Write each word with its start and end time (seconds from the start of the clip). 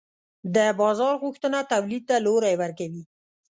د 0.55 0.57
بازار 0.81 1.13
غوښتنه 1.23 1.59
تولید 1.71 2.03
ته 2.09 2.15
لوری 2.25 2.55
ورکوي. 2.61 3.03